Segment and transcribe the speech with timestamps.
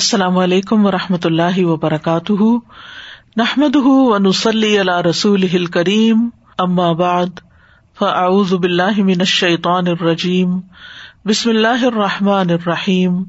[0.00, 2.42] السلام علیکم و رحمۃ اللہ وبرکاتہ۔
[3.36, 6.28] نحمد و نسلی اللہ رسول کریم
[6.96, 7.26] بعد،
[7.98, 10.60] فاعوذ باللہ من الشیطان الرجیم،
[11.24, 13.22] بسم اللہ الرحمٰن الرحیم۔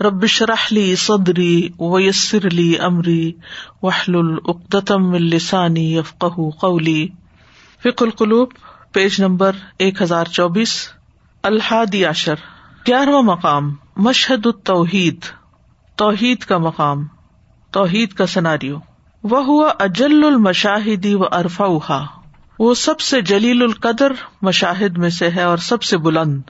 [0.00, 3.32] ربش رحلی صدری ویسر علی عمری
[3.82, 6.24] وحل العقدم السانی یفق
[6.60, 7.08] قولی۔
[7.82, 8.48] فک القلوب،
[8.92, 10.88] پیج نمبر ایک ہزار چوبیس،
[11.42, 12.34] الحادی عشر۔
[12.88, 15.41] گیارہواں مقام، مشہد التوحید۔
[15.96, 17.06] توحید کا مقام،
[17.70, 18.76] توحید کا سناریو۔
[19.22, 22.04] وہ ہوا اجل المشاہدی و ارفا
[22.58, 26.42] وہ سب سے جلیل القدر مشاہد میں سے ہے اور سب سے بلند۔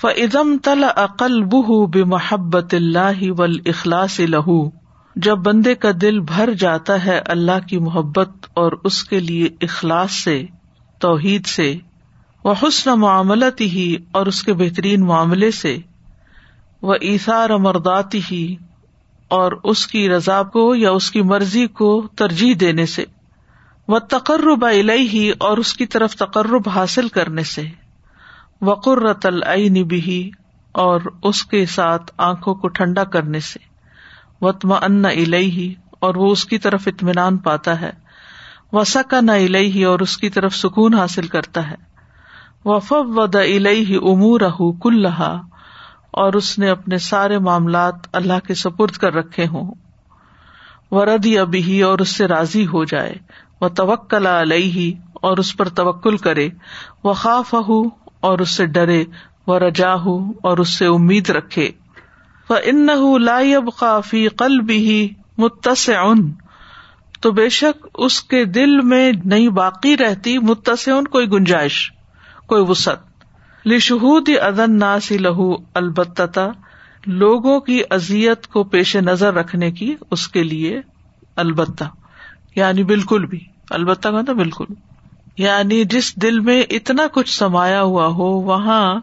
[0.00, 4.70] فعدم تل عقل بہ بے محبت اللہ و اخلاص لہو
[5.16, 10.10] جب بندے کا دل بھر جاتا ہے اللہ کی محبت اور اس کے لیے اخلاص
[10.10, 10.44] سے،
[10.98, 11.76] توحید سے۔
[12.44, 15.78] وہ حسن معاملت ہی اور اس کے بہترین معاملے سے۔
[16.82, 18.56] وہ ایسار مرداتی ہی
[19.28, 23.04] اور اس کی رضا کو یا اس کی مرضی کو ترجیح دینے سے۔
[23.88, 27.62] وہ تقرب ہی اور اس کی طرف تقرب حاصل کرنے سے۔
[28.62, 29.42] وقر رتل
[29.82, 30.30] بھی
[30.72, 33.58] اور اس کے ساتھ آنکھوں کو ٹھنڈا کرنے سے۔
[34.40, 35.04] وطم ان
[35.34, 37.90] ہی اور وہ اس کی طرف اطمینان پاتا ہے۔
[38.72, 41.76] وہ سکا نہ ہی اور اس کی طرف سکون حاصل کرتا ہے۔
[42.64, 44.40] وف ود ہی امور
[44.82, 45.36] کلحا
[46.18, 49.74] اور اس نے اپنے سارے معاملات اللہ کے سپرد کر رکھے ہوں۔
[50.92, 53.14] ردی ابھی اور اس سے راضی ہو جائے۔
[53.60, 56.48] وہ توکل علیہ اور اس پر توکل کرے۔
[57.04, 57.54] وہ خاف
[58.20, 59.04] اور اس سے ڈرے۔
[59.46, 61.70] وہ رجا اور اس سے امید رکھے۔
[62.50, 62.86] وہ ان
[63.24, 66.32] لائب قافی قل بھی متس ان
[67.20, 71.92] تو بے شک اس کے دل میں نہیں باقی رہتی متسن کوئی گنجائش،
[72.46, 73.07] کوئی وسط
[73.66, 76.50] لشہود ادن سی لہو البتہ
[77.06, 80.80] لوگوں کی ازیت کو پیش نظر رکھنے کی اس کے لیے
[81.36, 81.84] البتہ
[82.56, 84.64] یعنی بالکل بھی، البتہ کا بالکل۔
[85.36, 89.00] یعنی جس دل میں اتنا کچھ سمایا ہوا ہو، وہاں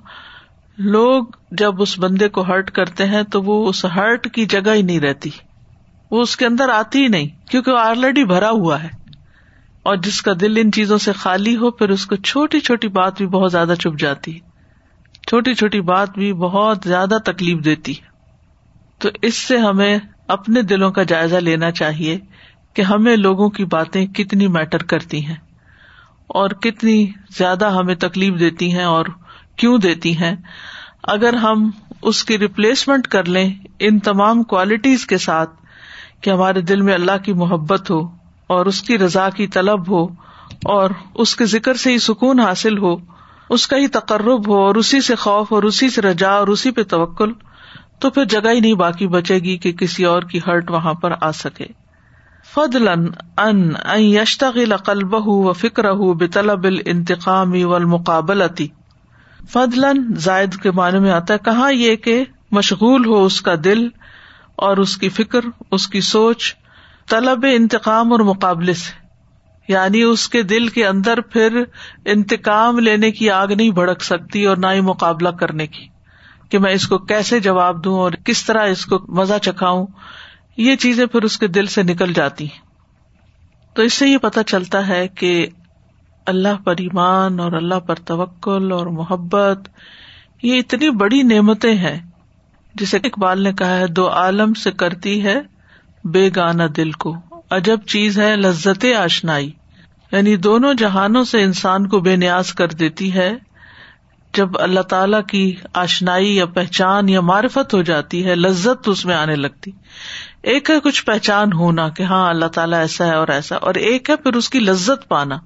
[0.78, 4.82] لوگ جب اس بندے کو ہرٹ کرتے ہیں تو وہ اس ہرٹ کی جگہ ہی
[4.82, 5.30] نہیں رہتی۔
[6.12, 9.05] وہ اس کے اندر آتی ہی نہیں، کیونکہ وہ آلریڈی بھرا ہوا ہے۔
[9.86, 13.18] اور جس کا دل ان چیزوں سے خالی ہو، پھر اس کو چھوٹی چھوٹی بات
[13.18, 14.40] بھی بہت زیادہ چپ جاتی ہے۔
[15.28, 18.08] چھوٹی چھوٹی بات بھی بہت زیادہ تکلیف دیتی ہے۔
[19.00, 22.20] تو اس سے ہمیں اپنے دلوں کا جائزہ لینا چاہیے
[22.74, 25.36] کہ ہمیں لوگوں کی باتیں کتنی میٹر کرتی ہیں
[26.28, 29.06] اور کتنی زیادہ ہمیں تکلیف دیتی ہیں اور
[29.56, 30.36] کیوں دیتی ہیں۔
[31.04, 31.70] اگر ہم
[32.02, 35.50] اس کی ریپلیسمنٹ کر لیں ان تمام کوالٹیز کے ساتھ
[36.22, 40.06] کہ ہمارے دل میں اللہ کی محبت ہو اور اس کی رضا کی طلب ہو
[40.66, 42.96] اور اس کے ذکر سے ہی سکون حاصل ہو،
[43.50, 46.72] اس کا ہی تقرب ہو اور اسی سے خوف اور اسی سے رجا اور اسی
[46.72, 47.32] پہ توکل،
[48.00, 51.14] تو پھر جگہ ہی نہیں باقی بچے گی کہ کسی اور کی ہرٹ وہاں پر
[51.22, 51.66] آ سکے۔
[52.54, 52.88] فضل
[53.38, 58.68] ان یشتغل قلبہ و فکر ہُ بطلب الانتقامی والمقابلتی
[59.52, 59.86] فضل
[60.16, 63.88] زائد کے معنی میں آتا ہے، کہاں یہ کہ مشغول ہو اس کا دل
[64.56, 65.42] اور اس کی فکر،
[65.72, 66.56] اس کی سوچ
[67.10, 69.06] طلب انتقام اور مقابلے سے۔
[69.68, 71.64] یعنی اس کے دل کے اندر پھر
[72.06, 75.88] انتقام لینے کی آگ نہیں بھڑک سکتی اور نہ ہی مقابلہ کرنے کی۔
[76.50, 79.88] کہ میں اس کو کیسے جواب دوں اور کس طرح اس کو مزہ چکھاؤں،
[80.58, 82.48] یہ چیزیں پھر اس کے دل سے نکل جاتی
[83.74, 85.48] تو اس سے یہ پتا چلتا ہے کہ
[86.26, 89.70] اللہ پر ایمان اور اللہ پر توکل اور محبت،
[90.44, 92.12] یہ اتنی بڑی نعمتیں ہیں۔
[92.76, 95.42] جسے اقبال نے کہا ہے، دو عالم سے کرتی ہے
[96.06, 97.16] بے گانا دل کو۔
[97.50, 99.52] عجب چیز ہے لذت آشنائی۔
[100.12, 103.34] یعنی دونوں جہانوں سے انسان کو بے نیاز کر دیتی ہے۔
[104.34, 109.16] جب اللہ تعالی کی آشنائی یا پہچان یا معرفت ہو جاتی ہے، لذت اس میں
[109.16, 109.72] آنے لگتی۔
[110.44, 114.10] ایک ہے کچھ پہچان ہونا کہ ہاں اللہ تعالیٰ ایسا ہے اور ایسا۔ اور ایک
[114.10, 115.38] ہے پھر اس کی لذت پانا۔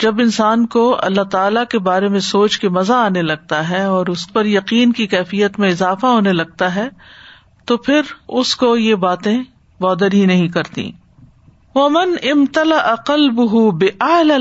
[0.00, 4.06] جب انسان کو اللہ تعالی کے بارے میں سوچ کے مزہ آنے لگتا ہے اور
[4.06, 6.88] اس پر یقین کی کیفیت میں اضافہ ہونے لگتا ہے،
[7.64, 9.42] تو پھر اس کو یہ باتیں
[9.80, 10.92] بودر ہی نہیں کرتی۔
[11.74, 13.88] ومن امتلا عقل بہ بے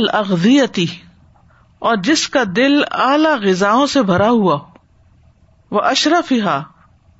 [0.07, 0.85] اغذیتی
[1.79, 4.73] اور جس کا دل اعلی غذاؤں سے بھرا ہوا ہو
[5.71, 6.63] وہ اشرف ہا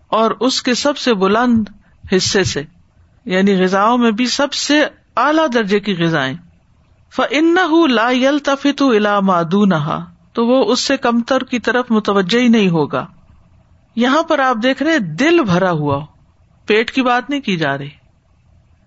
[0.07, 1.69] اور اس کے سب سے بلند
[2.15, 2.63] حصے سے
[3.25, 4.83] یعنی غذاؤں میں بھی سب سے
[5.17, 6.33] اعلی درجے کی غذائیں۔
[7.15, 7.55] فن
[7.91, 9.71] لا یل تفت الا مادون
[10.33, 13.05] تو وہ اس سے کمتر کی طرف متوجہ ہی نہیں ہوگا۔
[13.95, 16.05] یہاں پر آپ دیکھ رہے دل بھرا ہوا
[16.65, 18.02] پیٹ کی بات نہیں کی جا رہی۔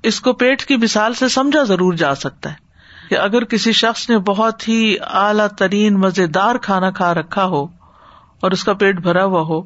[0.07, 2.55] اس کو پیٹ کی مثال سے سمجھا ضرور جا سکتا ہے
[3.11, 7.65] کہ اگر کسی شخص نے بہت ہی اعلی ترین مزے دار کھانا کھا رکھا ہو
[8.41, 9.59] اور اس کا پیٹ بھرا ہوا ہو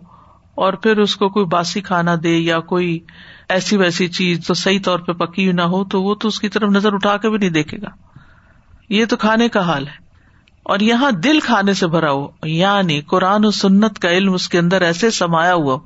[0.55, 2.99] اور پھر اس کو کوئی باسی کھانا دے یا کوئی
[3.49, 6.41] ایسی ویسی چیز تو صحیح طور پہ پکی ہوئی نہ ہو تو وہ تو اس
[6.41, 7.89] کی طرف نظر اٹھا کے بھی نہیں دیکھے گا۔
[8.89, 10.11] یہ تو کھانے کا حال ہے۔
[10.63, 14.59] اور یہاں دل کھانے سے بھرا ہو یعنی قرآن و سنت کا علم اس کے
[14.59, 15.79] اندر ایسے سمایا ہوا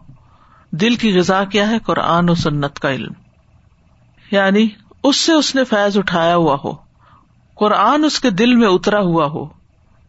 [0.70, 3.23] دل کی غذا کیا ہے؟ قرآن و سنت کا علم۔
[4.30, 4.68] یعنی
[5.02, 6.72] اس سے اس نے فیض اٹھایا ہوا ہو۔
[7.54, 9.46] قرآن اس کے دل میں اترا ہوا ہو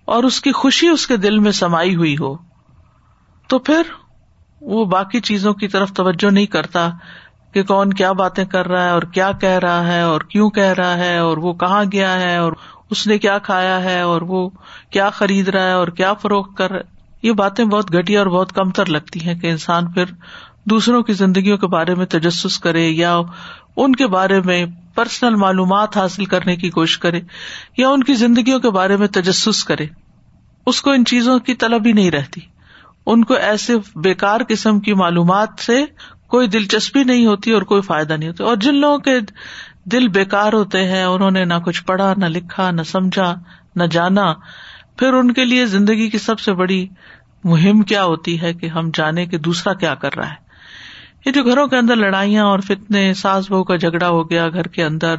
[0.06, 2.36] اور اس کی خوشی اس کے دل میں سمائی ہوئی ہو۔
[3.48, 3.82] تو پھر
[4.62, 6.90] وہ باقی چیزوں کی طرف توجہ نہیں کرتا
[7.54, 10.74] کہ کون کیا باتیں کر رہا ہے اور کیا کہہ رہا ہے اور کیوں کہہ
[10.78, 12.54] رہا ہے اور وہ کہاں گیا ہے اور
[12.90, 14.50] اس نے کیا کھایا ہے اور وہ
[14.90, 18.28] کیا خرید رہا ہے اور کیا فروخت کر رہا ہے۔ یہ باتیں بہت گٹیا اور
[18.28, 20.04] بہت کم تر لگتی ہیں کہ انسان پھر
[20.66, 23.22] دوسروں کی زندگیوں کے بارے میں تجسس کرے یا
[23.78, 27.22] ان کے بارے میں پرسنل معلومات حاصل کرنے کی کوشش کرے
[27.78, 29.86] یا ان کی زندگیوں کے بارے میں تجسس کرے۔
[30.66, 32.42] اس کو ان چیزوں کی طلب ہی نہیں رہتی۔
[33.06, 35.86] ان کو ایسے بےکار قسم کی معلومات سے
[36.28, 39.20] کوئی دلچسپی نہیں ہوتی اور کوئی فائدہ نہیں ہوتا۔ اور جن لوگوں کے
[39.86, 43.36] دل بےکار ہوتے ہیں، انہوں نے نہ کچھ پڑھا، نہ لکھا، نہ سمجھا،
[43.76, 44.34] نہ جانا،
[44.98, 46.88] پھر ان کے لیے زندگی کی سب سے بڑی
[47.44, 50.45] مہم کیا ہوتی ہے کہ ہم جانے کہ دوسرا کیا کر رہا ہے۔
[51.26, 54.64] یہ جو گھروں کے اندر لڑائیاں اور فتنے، ساس بہو کا جھگڑا ہو گیا، گھر
[54.64, 55.16] کے اندر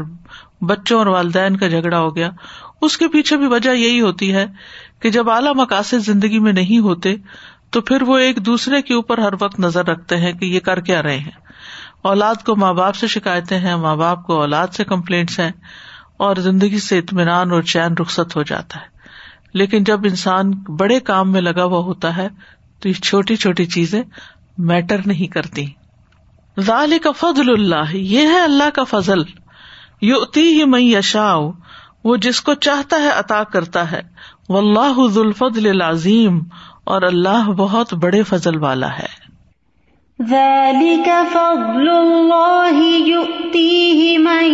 [0.61, 2.31] بچوں اور والدین کا جھگڑا ہو گیا،
[2.81, 4.47] اس کے پیچھے بھی وجہ یہی ہوتی ہے
[5.01, 7.15] کہ جب اعلی مقاصد زندگی میں نہیں ہوتے،
[7.71, 10.81] تو پھر وہ ایک دوسرے کے اوپر ہر وقت نظر رکھتے ہیں کہ یہ کر
[10.81, 11.31] کیا رہے ہیں۔
[12.03, 15.53] اولاد کو ماں باپ سے شکایتیں ہیں، ماں باپ کو اولاد سے کمپلینٹس ہیں
[16.17, 18.87] اور زندگی سے اطمینان اور چین رخصت ہو جاتا ہے۔
[19.55, 22.29] لیکن جب انسان بڑے کام میں لگا ہوا ہوتا ہے،
[22.81, 24.03] تو یہ چھوٹی چھوٹی چیزیں
[24.59, 25.67] میٹر نہیں کرتی۔
[26.61, 29.19] ظال کا فضل اللہ، یہ ہے اللہ کا فضل۔
[30.03, 31.37] یو ہی میں یشا
[32.05, 34.03] وہ جس کو چاہتا ہے عطا کرتا ہے۔
[34.49, 36.41] وہ اللہ ذوالفضل العظیم،
[36.85, 39.27] اور اللہ بہت بڑے فضل والا ہے۔
[41.33, 44.45] فضل اللہ يؤتيه من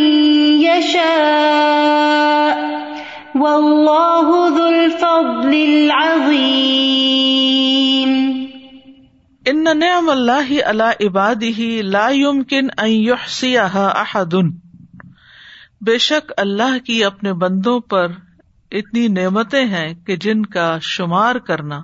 [0.62, 2.60] يشاء
[3.34, 7.51] واللہ ذو الفضل العظیم۔
[9.46, 13.10] ان نعم اللہ اللہ عباد ہی لا يمكن ان
[13.74, 14.34] احد
[15.80, 18.06] بے شک اللہ کی اپنے بندوں پر
[18.70, 21.80] اتنی نعمتیں ہیں کہ جن کا شمار کرنا،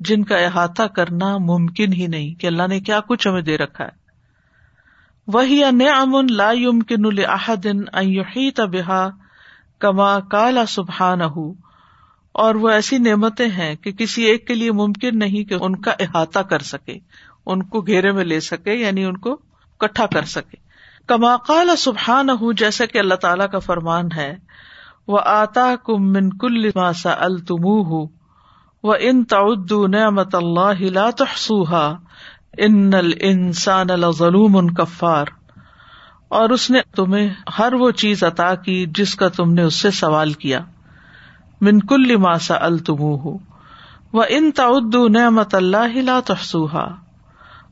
[0.00, 3.84] جن کا احاطہ کرنا ممکن ہی نہیں کہ اللہ نے کیا کچھ ہمیں دے رکھا
[3.84, 4.00] ہے۔
[5.26, 9.10] وہی نعم لا يمكن لاحد ان يحيط بها
[9.80, 11.52] كما قال سبحانه
[12.32, 15.92] اور وہ ایسی نعمتیں ہیں کہ کسی ایک کے لیے ممکن نہیں کہ ان کا
[16.00, 16.98] احاطہ کر سکے،
[17.46, 19.36] ان کو گھیرے میں لے سکے یعنی ان کو
[19.78, 20.56] کٹھا کر سکے۔
[21.06, 24.36] کما قال سبحان ہوں جیسا کہ اللہ تعالی کا فرمان ہے
[25.08, 28.06] وہ آتا کم من کل ماسا التم ہوں
[28.82, 31.96] وہ ان تعد نعمت اللہ لا تحسوہا
[32.58, 35.26] ان الانسان لظلوم کفار
[36.28, 39.90] اور اس نے تمہیں ہر وہ چیز عطا کی جس کا تم نے اس سے
[39.90, 40.60] سوال کیا۔
[41.62, 43.38] من کل ماسا التم ہو
[44.12, 46.94] وہ ان تعد نعمت اللہ لا تحسوہا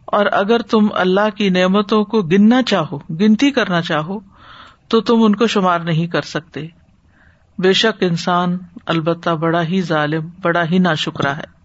[0.05, 4.21] اور اگر تم اللہ کی نعمتوں کو گننا چاہو، گنتی کرنا چاہو،
[4.89, 6.67] تو تم ان کو شمار نہیں کر سکتے۔
[7.59, 11.61] بے شک انسان البتہ بڑا ہی ظالم، بڑا ہی نا شکرا ہے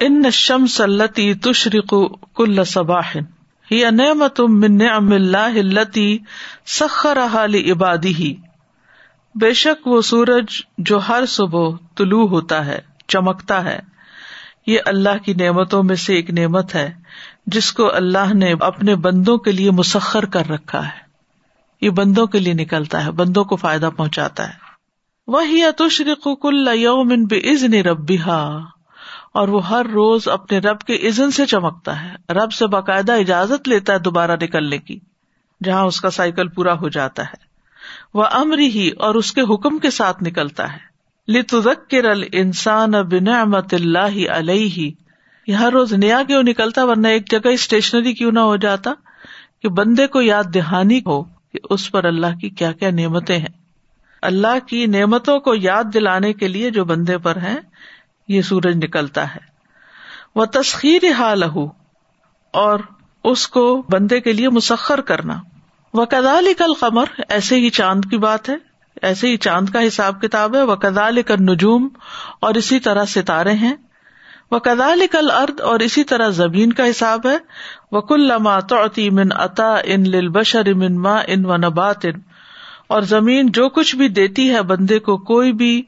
[0.00, 1.94] ان شمس التی تشرق
[2.34, 3.16] کل صباح.
[3.70, 6.18] ہی نعمت من نعم اللہ التی
[6.66, 7.18] سخر
[7.72, 8.34] عبادی ہی
[9.34, 10.46] بے شک وہ سورج
[10.78, 12.78] جو ہر صبح طلوع ہوتا ہے،
[13.08, 13.91] چمکتا ہے۔
[14.66, 16.92] یہ اللہ کی نعمتوں میں سے ایک نعمت ہے،
[17.46, 21.02] جس کو اللہ نے اپنے بندوں کے لیے مسخر کر رکھا ہے۔
[21.80, 24.54] یہ بندوں کے لیے نکلتا ہے، بندوں کو فائدہ پہنچاتا ہے۔
[25.26, 28.58] وہی تشرق کل یوم بے عزن ربیحا
[29.34, 33.68] اور وہ ہر روز اپنے رب کے عزن سے چمکتا ہے۔ رب سے باقاعدہ اجازت
[33.68, 34.98] لیتا ہے دوبارہ نکلنے کی،
[35.64, 37.52] جہاں اس کا سائیکل پورا ہو جاتا ہے۔
[38.14, 40.91] وہ امری ہی اور اس کے حکم کے ساتھ نکلتا ہے۔
[41.28, 44.90] لتذکر الانسان بنعمت اللہ علیہ۔
[45.46, 48.90] یہ ہر روز نیا کیوں نکلتا ورنہ ایک جگہ اسٹیشنری کیوں نہ ہو جاتا
[49.62, 53.62] کہ بندے کو یاد دہانی ہو کہ اس پر اللہ کی کیا کیا نعمتیں ہیں۔
[54.22, 57.56] اللہ کی نعمتوں کو یاد دلانے کے لیے جو بندے پر ہیں،
[58.28, 59.40] یہ سورج نکلتا ہے۔
[60.34, 61.42] وہ تسخیر حال
[62.52, 62.78] اور
[63.24, 65.40] اس کو بندے کے لیے مسخر کرنا۔
[65.94, 68.71] وہ کدالی کل قمر ایسے ہی چاند کی بات ہے۔
[69.02, 71.88] ایسے ہی چاند کا حساب کتاب ہے۔ وہ کدال کر نجوم
[72.40, 73.74] اور اسی طرح ستارے ہیں۔
[74.50, 77.36] وہ کدال کل ارد اور اسی طرح زمین کا حساب ہے۔
[77.92, 82.20] وہ کل لما توتی من عطا ان لشر امن ما ان و نبات ان
[82.86, 85.82] اور زمین جو کچھ بھی دیتی ہے بندے کو، کوئی بھی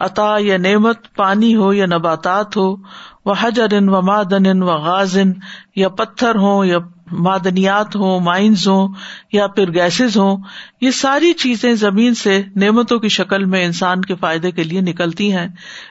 [0.00, 2.76] عطا یا نعمت، پانی ہو یا نباتات ہو،
[3.24, 5.32] وہ حجر ان و مادن ان و غازن
[5.76, 6.78] یا پتھر ہوں، یا
[7.12, 8.88] معدنیات ہوں، مائنز ہوں،
[9.32, 10.36] یا پھر گیسز ہوں،
[10.80, 15.32] یہ ساری چیزیں زمین سے نعمتوں کی شکل میں انسان کے فائدے کے لیے نکلتی
[15.32, 15.48] ہیں،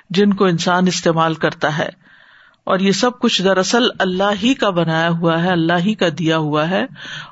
[0.09, 1.89] جن کو انسان استعمال کرتا ہے۔
[2.63, 6.37] اور یہ سب کچھ دراصل اللہ ہی کا بنایا ہوا ہے، اللہ ہی کا دیا
[6.37, 6.85] ہوا ہے،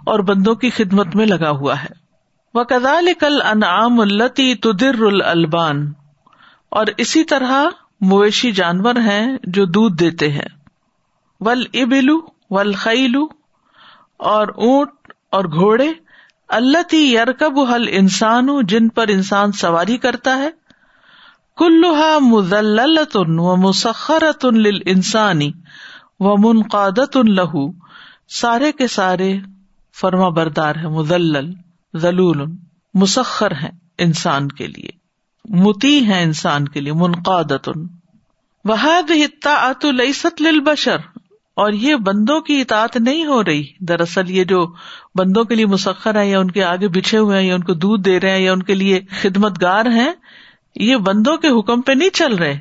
[0.06, 2.04] اور بندوں کی خدمت میں لگا ہوا ہے۔
[2.54, 5.94] وہ کدال کل انعام التی تدر البان
[6.74, 7.66] اور اسی طرح
[8.02, 10.48] مویشی جانور ہیں جو دودھ دیتے ہیں۔
[11.40, 13.28] ول ابلو ول خیلو
[14.18, 14.90] اور اونٹ
[15.32, 15.92] اور گھوڑے۔
[16.50, 20.50] اللہ تی یرکب حل انسان جن پر انسان سواری کرتا ہے۔
[21.58, 24.46] کلوہا مزلتن و مسخرت
[24.86, 25.52] انسانی
[26.20, 27.72] و منقادت لہو
[28.30, 29.38] سارے کے سارے
[30.02, 31.54] فرما بردار ہے مزل
[31.98, 32.52] ذلول،
[32.94, 35.03] مسخر ہے انسان کے لیے۔
[35.50, 37.70] متی ہے انسان کے لیے منقادت
[38.64, 39.12] وحد
[39.44, 40.98] حت لئیست للبشر۔
[41.56, 44.74] اور یہ بندوں کی اطاعت نہیں ہو رہی۔ دراصل یہ جو
[45.16, 47.74] بندوں کے لیے مسخر ہے یا ان کے آگے بچھے ہوئے ہیں یا ان کو
[47.74, 50.12] دودھ دے رہے ہیں یا ان کے لیے خدمت گار ہیں،
[50.76, 52.60] یہ بندوں کے حکم پہ نہیں چل رہے۔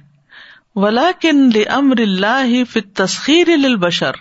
[0.75, 4.13] ولا کن امر اللہ فت تسخیر البشر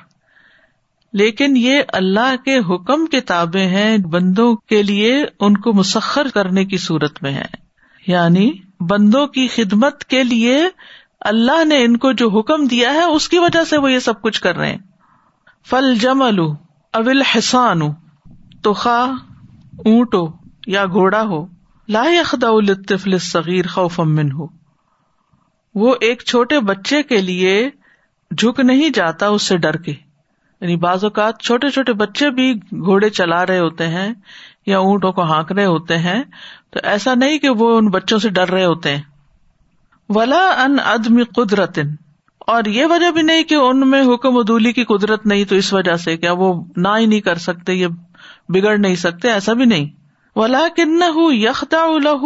[1.14, 6.78] لیکن یہ اللہ کے حکم کتابیں ہیں، بندوں کے لیے ان کو مسخر کرنے کی
[6.78, 7.61] صورت میں ہے
[8.08, 10.68] یعنی بندوں کی خدمت کے لیے
[11.20, 14.22] اللہ نے ان کو جو حکم دیا ہے، اس کی وجہ سے وہ یہ سب
[14.22, 14.78] کچھ کر رہے ہیں۔
[15.70, 16.40] فل جمل
[16.94, 17.80] اول حسان
[18.62, 19.04] تو خا
[19.78, 20.28] اونٹ ہو
[20.68, 21.46] یا گھوڑا ہو۔
[21.88, 22.04] لا
[22.42, 24.48] الطفل صغیر خوف امن ہو
[25.76, 27.70] وہ ایک چھوٹے بچے کے لیے
[28.38, 29.94] جھک نہیں جاتا، اس سے ڈر کے۔
[30.62, 32.54] یعنی بعض اوقات چھوٹے چھوٹے بچے بھی
[32.86, 34.14] گھوڑے چلا رہے ہوتے ہیں
[34.66, 36.24] یا اونٹوں کو ہانک رہے ہوتے ہیں،
[36.72, 39.02] تو ایسا نہیں کہ وہ ان بچوں سے ڈر رہے ہوتے ہیں۔
[40.10, 41.80] ولا ان ادم قدرت
[42.40, 45.74] اور یہ وجہ بھی نہیں کہ ان میں حکم ادولی کی قدرت نہیں، تو اس
[45.74, 47.88] وجہ سے کیا وہ نہ ہی نہیں کر سکتے، یہ
[48.50, 49.90] بگڑ نہیں سکتے، ایسا بھی نہیں۔
[50.36, 51.02] ولا کن
[51.32, 52.24] یخدا الہ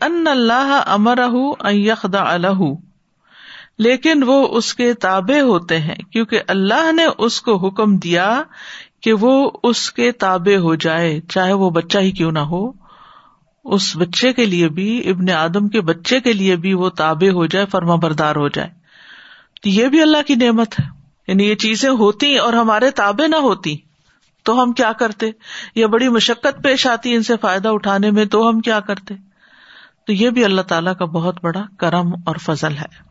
[0.00, 1.18] ان اللہ امر
[1.64, 2.60] یخدا الہ
[3.78, 8.42] لیکن وہ اس کے تابے ہوتے ہیں، کیونکہ اللہ نے اس کو حکم دیا
[9.02, 12.72] کہ وہ اس کے تابے ہو جائے، چاہے وہ بچہ ہی کیوں نہ ہو۔
[13.64, 17.46] اس بچے کے لیے بھی، ابن آدم کے بچے کے لیے بھی وہ تابے ہو
[17.46, 18.68] جائے، فرما بردار ہو جائے۔
[19.62, 20.84] تو یہ بھی اللہ کی نعمت ہے۔
[21.28, 23.76] یعنی یہ چیزیں ہوتی اور ہمارے تابے نہ ہوتی
[24.42, 25.26] تو ہم کیا کرتے؟
[25.74, 29.14] یا بڑی مشقت پیش آتی ان سے فائدہ اٹھانے میں، تو ہم کیا کرتے؟
[30.06, 33.07] تو یہ بھی اللہ تعالیٰ کا بہت بڑا کرم اور فضل ہے۔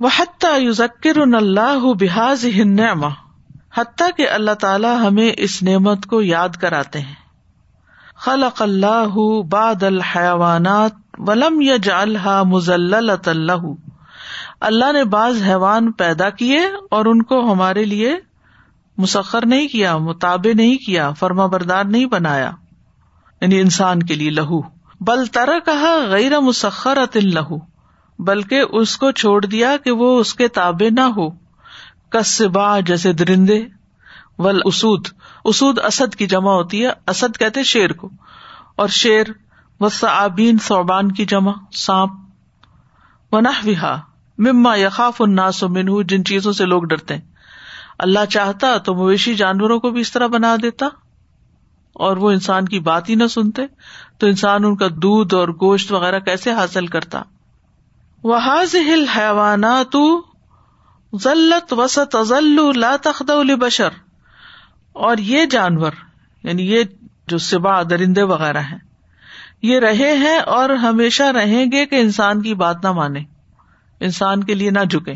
[0.00, 0.72] وہ حتیٰ یو
[1.36, 3.08] اللہ بحاظ ہنما
[3.76, 7.14] حتیٰ کہ اللہ تعالیٰ ہمیں اس نعمت کو یاد کراتے ہیں۔
[8.16, 13.52] خلق اللہ باد الحیوانات ولم یا جالحا مزل اللہ
[14.60, 18.16] اللہ نے بعض حیوان پیدا کیے اور ان کو ہمارے لیے
[18.98, 22.50] مسخر نہیں کیا مطابع نہیں کیا، فرما بردار نہیں بنایا۔
[23.40, 24.60] یعنی انسان کے لیے لہو۔
[25.00, 27.69] بل تر کہا غیر مسخر لہو
[28.24, 31.30] بلکہ اس کو چھوڑ دیا کہ وہ اس کے تابے نہ ہو۔
[32.10, 33.64] کسبا جیسے درندے
[34.38, 35.06] ول اسود
[35.44, 38.10] اسود اسد کی جمع ہوتی ہے۔ اسد کہتے شیر کو۔
[38.76, 39.26] اور شیر
[39.80, 42.12] و صابین صوبان کی جمع، سانپ۔
[43.32, 44.00] و نہ
[44.38, 47.22] مما یقاف الناس و منہ، جن چیزوں سے لوگ ڈرتے ہیں۔
[47.98, 50.86] اللہ چاہتا تو مویشی جانوروں کو بھی اس طرح بنا دیتا۔
[51.92, 53.62] اور وہ انسان کی بات ہی نہ سنتے،
[54.18, 57.22] تو انسان ان کا دودھ اور گوشت وغیرہ کیسے حاصل کرتا؟
[58.22, 59.96] وہ ہل حیوانات
[61.22, 62.16] ذلت وسط
[62.76, 63.88] لا تخد بشر
[64.92, 65.92] اور یہ جانور
[66.42, 66.82] یعنی یہ
[67.26, 68.78] جو سبا، درندے وغیرہ ہیں،
[69.62, 73.20] یہ رہے ہیں اور ہمیشہ رہیں گے کہ انسان کی بات نہ مانے،
[74.00, 75.14] انسان کے لیے نہ جھکے۔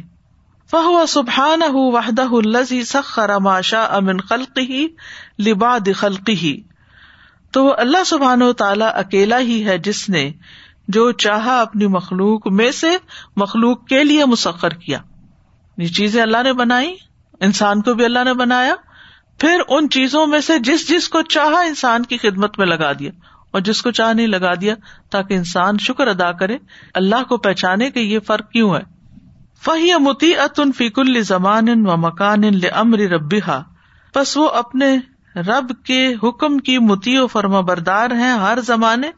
[0.70, 4.86] فہو سبحان وحدہ الزی سخر ماشا امن خلق ہی
[5.46, 6.60] لباد خلقی ہی
[7.50, 10.30] تو اللہ سبحان و تعالی اکیلا ہی ہے جس نے
[10.88, 12.90] جو چاہا اپنی مخلوق میں سے
[13.36, 14.98] مخلوق کے لیے مسخر کیا۔
[15.76, 16.94] یہ چیزیں اللہ نے بنائی،
[17.40, 18.74] انسان کو بھی اللہ نے بنایا۔
[19.38, 23.10] پھر ان چیزوں میں سے جس جس کو چاہا انسان کی خدمت میں لگا دیا۔
[23.50, 24.74] اور جس کو چاہ نہیں لگا دیا،
[25.10, 26.56] تاکہ انسان شکر ادا کرے۔
[26.94, 28.94] اللہ کو پہچانے کہ یہ فرق کیوں ہے۔
[29.62, 32.42] فہی متی اتن فیق زمان و مکان
[32.74, 33.62] امر ربا
[34.14, 34.98] بس وہ اپنے
[35.36, 39.10] رب کے حکم کی متی و فرما بردار ہیں ہر زمانے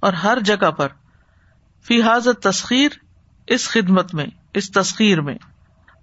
[0.00, 0.88] اور ہر جگہ پر۔
[1.86, 2.90] فی حاضر تسخیر
[3.46, 5.34] اس خدمت میں، اس تسخیر میں۔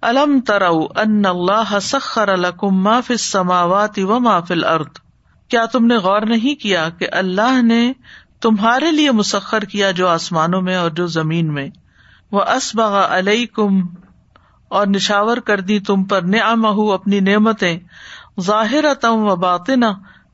[0.02, 5.00] الم ترو ان اللہ سخر الکم ما فی السماوات و ما فی الارض۔
[5.48, 7.92] کیا تم نے غور نہیں کیا کہ اللہ نے
[8.40, 11.68] تمہارے لیے مسخر کیا جو آسمانوں میں اور جو زمین میں؟
[12.32, 13.80] وہ اسبغ علیہ کم
[14.68, 17.78] اور نشاور کر دی تم پر نعم اپنی نعمتیں
[18.40, 19.92] ظاہر تم و باطنا،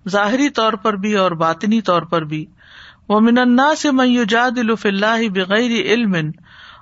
[0.08, 2.46] ظاہری طور پر بھی اور باطنی طور پر بھی۔
[3.08, 6.14] وہ مننا سے میوجاد الف اللہ بغیر علم،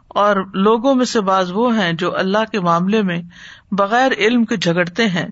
[0.08, 3.20] اور لوگوں میں سے بعض وہ ہیں جو اللہ کے معاملے میں
[3.72, 5.26] بغیر علم کے جھگڑتے ہیں،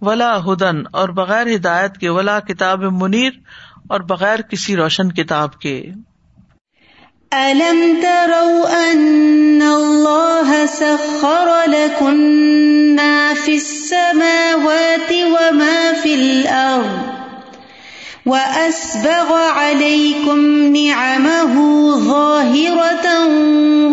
[0.00, 3.32] ولا ہدن، اور بغیر ہدایت کے، ولا کتاب منیر،
[3.88, 5.90] اور بغیر کسی روشن کتاب کے۔
[7.32, 12.14] أَلَمْ تَرَوْا أَنَّ اللَّهَ سَخَّرَ لَكُم
[12.94, 17.25] مَّا فِي السَّمَاوَاتِ وَمَا فِي الْأَرْضِ؟
[18.26, 20.38] وَأَسْبَغَ عَلَيْكُمْ
[20.76, 21.54] نِعَمَهُ
[22.04, 23.06] ظَاهِرَةً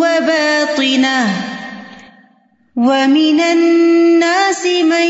[0.01, 1.19] وَبَاطِنَةً
[2.75, 5.09] وَمِنَ النَّاسِ مَن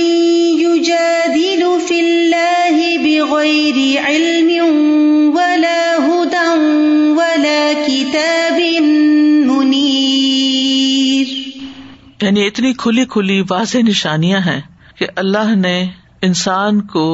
[0.60, 4.50] يُجَادِلُ فِي اللَّهِ بِغَيْرِ عِلْمٍ
[5.36, 6.50] وَلَا هُدًى
[7.20, 8.60] وَلَا كِتَابٍ
[9.52, 11.28] مُنِيرٍ
[12.22, 14.60] یعنی اتنی کھلی کھلی واضح نشانیاں ہیں
[15.00, 15.78] کہ اللہ نے
[16.22, 17.08] انسان کو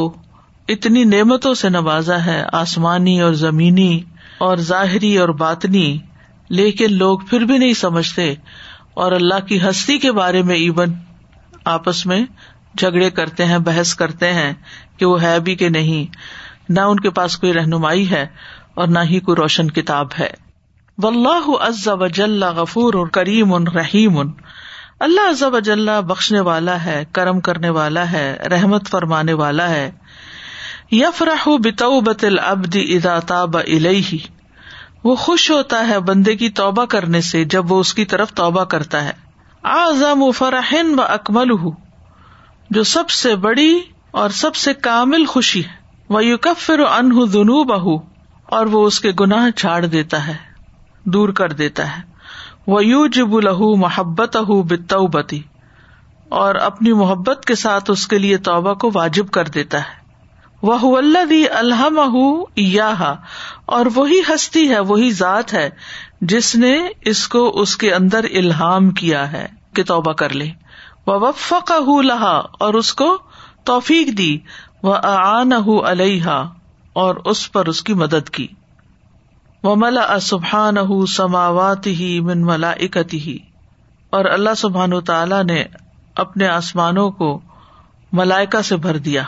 [0.70, 4.02] اتنی نعمتوں سے نوازا ہے، آسمانی اور زمینی
[4.38, 5.98] اور ظاہری اور باطنی،
[6.50, 8.34] لیکن لوگ پھر بھی نہیں سمجھتے
[8.94, 10.94] اور اللہ کی ہستی کے بارے میں ایون
[11.66, 12.26] آپس میں
[12.78, 14.54] جھگڑے کرتے ہیں، بحث کرتے ہیں
[14.98, 16.16] کہ وہ ہے بھی کہ نہیں۔
[16.70, 18.28] نہ ان کے پاس کوئی رہنمائی ہے
[18.74, 20.30] اور نہ ہی کوئی روشن کتاب ہے۔
[21.04, 24.32] و اللہ عز و جل غفور اور کریم ان رحیم۔ ان
[25.00, 29.92] اللہ عز و جل بخشنے والا ہے، کرم کرنے والا ہے، رحمت فرمانے والا ہے۔
[30.92, 34.18] یفرح بتوبت العبد اذا تاب الیہ۔
[35.04, 38.64] وہ خوش ہوتا ہے بندے کی توبہ کرنے سے جب وہ اس کی طرف توبہ
[38.64, 39.12] کرتا ہے۔
[39.64, 41.70] اعظم فرحن و اکمل
[42.70, 43.80] جو سب سے بڑی
[44.12, 48.04] اور سب سے کامل خوشی ہے۔ وہ یو کفر انہ دنو بہ
[48.46, 50.36] اور وہ اس کے گناہ چھاڑ دیتا ہے،
[51.04, 52.02] دور کر دیتا ہے۔
[52.68, 55.42] وہ یو جب الح محبت اہ بتوبتی
[56.30, 59.99] اور اپنی محبت کے ساتھ اس کے لیے توبہ کو واجب کر دیتا ہے۔
[60.62, 62.00] وہ اللہ الحم
[62.58, 63.16] اہ
[63.66, 65.70] اور وہی ہستی ہے، وہی ذات ہے،
[66.22, 70.50] جس نے اس کو اس کے اندر الحام کیا ہے کہ توبہ کر لے۔
[71.08, 71.72] وہ وفق
[72.04, 73.18] لہا اور اس کو
[73.64, 74.38] توفیق دی۔
[74.84, 75.52] وہ آن
[75.86, 76.44] علیہ
[76.94, 78.48] اور اس پر اس کی مدد کی۔
[79.64, 82.74] وہ ملا سبحان سماوات ہی من ملا
[83.14, 83.38] ہی
[84.10, 85.64] اور اللہ سبحان تعالی نے
[86.16, 87.40] اپنے آسمانوں کو
[88.12, 89.24] ملائکا سے بھر دیا۔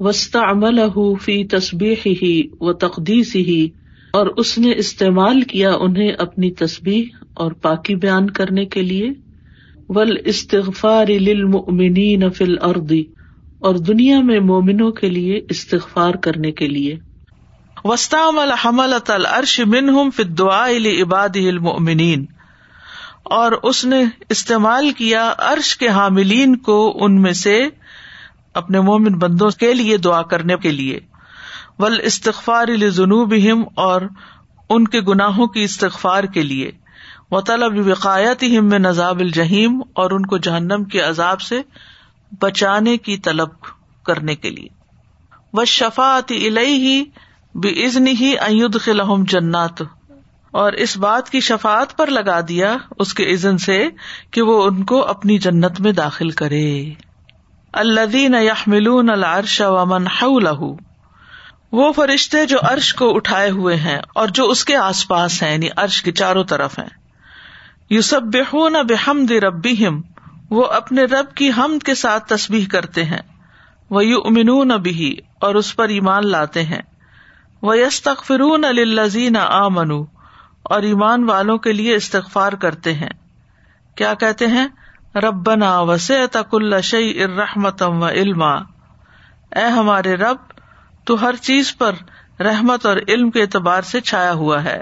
[0.00, 0.80] وسط عمل
[1.22, 3.68] فی تصبیح ہی و تقدیس ہی
[4.12, 9.10] اور اس نے استعمال کیا انہیں اپنی تصبیح اور پاکی بیان کرنے کے لیے۔
[9.88, 12.92] ول استغفار للمؤمنین فی الارض
[13.58, 16.98] اور دنیا میں مومنوں کے لیے استغفار کرنے کے لیے۔
[17.84, 22.26] وسطام الحمل العرش منہم فی الدعاء لعباد المؤمنین
[23.24, 27.62] اور اس نے استعمال کیا عرش کے حاملین کو ان میں سے۔
[28.54, 31.00] اپنے مومن بندوں کے لیے دعا کرنے کے لیے۔
[31.78, 33.34] ول استغفار جنوب
[33.74, 34.02] اور
[34.68, 36.70] ان کے گناہوں کی استغفار کے لیے۔
[37.30, 41.60] و طلب وقایت ہم میں نذاب الجہیم اور ان کو جہنم کے عذاب سے
[42.40, 43.48] بچانے کی طلب
[44.04, 44.68] کرنے کے لیے۔
[45.52, 47.04] وہ شفات ہی
[47.54, 49.82] بے عزن ہی ایود خلحم جنات۔
[50.50, 53.88] اور اس بات کی شفات پر لگا دیا اس کے عزن سے
[54.30, 56.90] کہ وہ ان کو اپنی جنت میں داخل کرے۔
[57.72, 60.72] الدین یحملون العرش ومن حولہ۔
[61.72, 65.52] وہ فرشتے جو عرش کو اٹھائے ہوئے ہیں اور جو اس کے آس پاس ہیں
[65.52, 66.88] یعنی عرش کے چاروں طرف ہیں۔
[67.90, 69.86] یوسب بےحون بحمد ربی
[70.50, 73.22] وہ اپنے رب کی حمد کے ساتھ تصبیح کرتے ہیں۔
[73.90, 76.82] وہ یو امنون بھی اور اس پر ایمان لاتے ہیں۔
[77.62, 80.04] وہ یس تخفرون الزین آ منو
[80.62, 83.10] اور ایمان والوں کے لیے استغفار کرتے ہیں۔
[83.94, 84.68] کیا کہتے ہیں؟
[85.14, 88.52] ربنا وسع تک الشی ارحمتم و علما۔
[89.56, 90.36] اے ہمارے رب،
[91.04, 91.92] تو ہر چیز پر
[92.40, 94.80] رحمت اور علم کے اعتبار سے چھایا ہوا ہے۔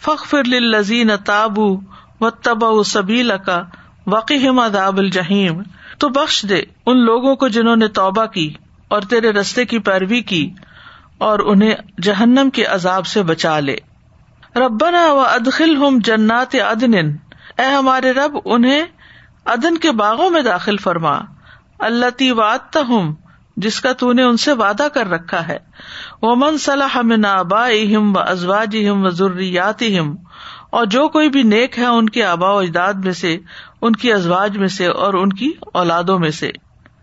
[0.00, 1.80] فخر للذین تابو
[2.20, 3.62] و تبا سبیل کا
[4.06, 5.62] وقیم اداب الجہیم
[5.98, 8.54] تو بخش دے ان لوگوں کو جنہوں نے توبہ کی
[8.88, 10.50] اور تیرے رستے کی پیروی کی
[11.18, 13.76] اور انہیں جہنم کے عذاب سے بچا لے۔
[14.56, 16.94] ربنا و ادخل ہم جنات ادن
[17.58, 18.82] اے ہمارے رب، انہیں
[19.44, 21.20] ادن کے باغوں میں داخل فرما
[21.78, 23.14] اللہ تی وات ہوں
[23.56, 25.58] جس کا تو نے ان سے وعدہ کر رکھا ہے۔
[26.22, 29.82] وہ من صلاح من آبا و ازواج و ضروریات
[30.70, 33.38] اور جو کوئی بھی نیک ہے ان کے آبا و اجداد میں سے،
[33.82, 36.50] ان کی ازواج میں سے اور ان کی اولادوں میں سے۔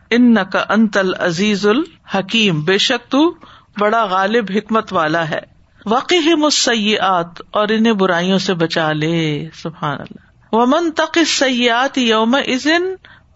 [0.09, 3.33] ان کا انتل عزیز الحکیم، بے شک تو
[3.79, 5.39] بڑا غالب حکمت والا ہے۔
[5.85, 12.83] وقی مسیات اور انہیں برائیوں سے بچا لے۔ سبحان اللہ۔ ومن تق سیات یوم ازن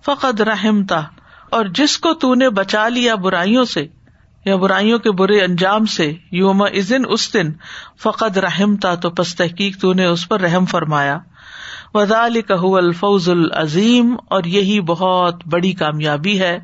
[0.05, 1.01] فقد رحمتا
[1.51, 3.87] اور جس کو تو نے بچا لیا برائیوں سے،
[4.45, 7.51] یا برائیوں کے برے انجام سے یوم ازن اس دن،
[8.03, 11.17] فقد رحمتا تو پس تحقیق تو نے اس پر رحم فرمایا۔
[11.93, 16.59] وزال کہ الفوز العظیم اور یہی بہت بڑی کامیابی ہے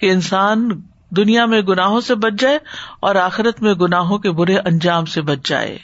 [0.00, 0.68] کہ انسان
[1.10, 2.58] دنیا میں گناہوں سے بچ جائے
[3.00, 5.78] اور آخرت میں گناہوں کے برے انجام سے بچ جائے۔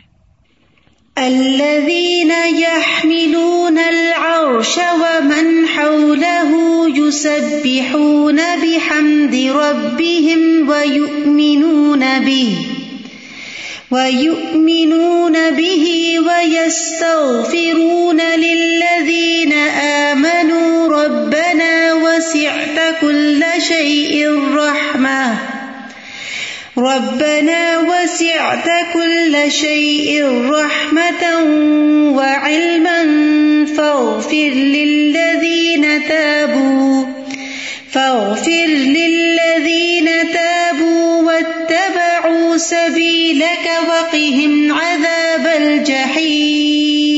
[1.17, 6.53] الذين يحملون العرش ومن حوله
[6.97, 12.57] يسبحون بحمد ربهم ويؤمنون به
[13.91, 20.69] ويؤمنون به ويستغفرون للذين آمنوا.
[20.89, 25.58] ربنا وسعت كل شيء رحمة.
[26.79, 31.23] ربنا وسعت كل شيء رحمة
[32.17, 33.01] وعلما
[33.77, 37.05] فاغفر للذين تابوا،
[37.93, 47.18] فاغفر للذين تابوا واتبعوا سبيلك وقهم عذاب الجحيم.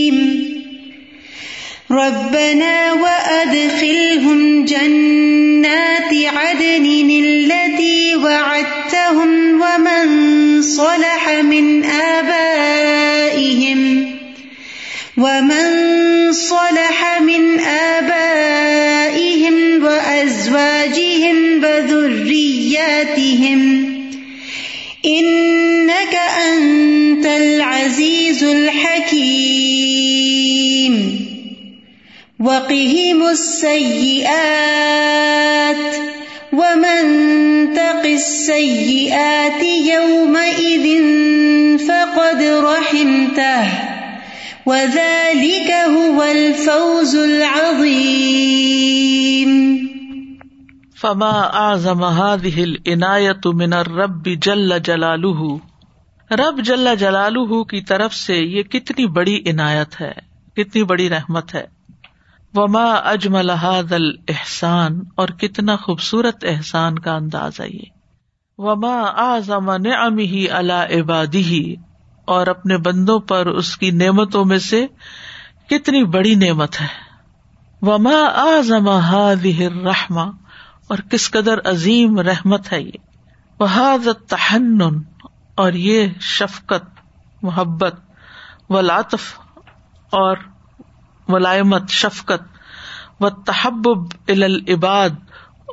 [1.91, 13.81] ربنا وأدخلهم جنات عدن التي وعدتهم ومن صلح من آبائهم
[15.17, 18.90] ومن صلح من آبائهم
[32.51, 34.31] وقهم السيئات
[36.53, 37.11] ومن
[37.75, 40.87] تق السيئات يومئذ
[41.87, 43.67] فقد رحمته
[44.67, 48.61] وذلك هو الفوز العظيم
[51.03, 55.41] فما اعظم هذه العنایت من الرب جل جلالہ
[56.31, 60.13] رب جل جلالہ کی طرف سے یہ کتنی بڑی عنایت ہے،
[60.57, 61.80] کتنی بڑی رحمت ہے۔
[62.55, 67.85] وما اجمل هذا الاحسان اور کتنا خوبصورت احسان کا انداز ہے یہ۔
[68.59, 71.83] وما اعظم نعمه على عباده،
[72.25, 74.87] اور اپنے بندوں پر اس کی نعمتوں میں سے
[75.71, 76.87] کتنی بڑی نعمت ہے۔
[77.83, 80.31] وما اعظم هذه الرحمہ
[80.89, 82.99] اور کس قدر عظیم رحمت ہے یہ۔
[83.59, 84.79] بحاد تحن
[85.55, 86.85] اور یہ شفقت،
[87.43, 87.95] محبت
[88.69, 89.41] ولاطف
[90.11, 90.37] اور
[91.31, 92.43] ملائمت، شفقت
[93.21, 95.11] و تحبب العباد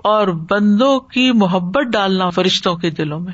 [0.03, 3.33] اور بندوں کی محبت ڈالنا فرشتوں کے دلوں میں۔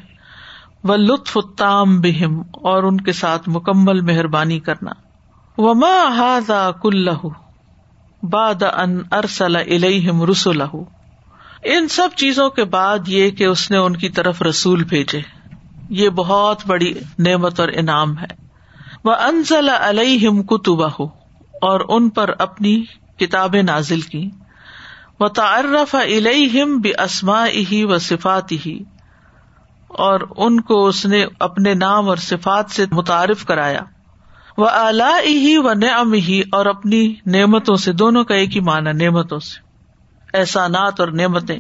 [0.84, 4.92] و لطف تام بہم اور ان کے ساتھ مکمل مہربانی کرنا۔
[5.58, 7.10] وما ہاضا کل
[8.24, 10.62] باد ان ارسل الہم رسول
[11.64, 15.22] ان سب چیزوں کے بعد یہ کہ اس نے ان کی طرف رسول بھیجے۔
[15.90, 18.48] یہ بہت بڑی نعمت اور انعام ہے۔
[19.04, 21.06] وہ انزل علیہم کتبہ
[21.64, 22.84] اور ان پر اپنی
[23.20, 24.30] کتابیں نازل کی
[25.20, 28.84] وہ تعرف الہم بھی اسما ہی و صفات ہی
[29.88, 33.80] اور ان کو اس نے اپنے نام اور صفات سے متعارف کرایا۔
[34.58, 38.92] وہ اعلی ہی و نعم ہی اور اپنی نعمتوں سے، دونوں کا ایک ہی معنی،
[38.92, 39.60] نعمتوں سے۔
[40.38, 41.60] احسانات اور نعمتیں۔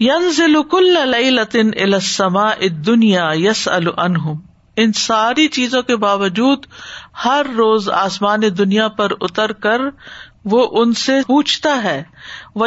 [0.00, 0.94] ینزل کل
[1.34, 2.50] لطن السما
[2.86, 4.47] دنیا یس الم
[4.80, 6.66] ان ساری چیزوں کے باوجود
[7.24, 9.80] ہر روز آسمان دنیا پر اتر کر
[10.44, 12.02] وہ ان سے پوچھتا ہے
[12.54, 12.66] وہ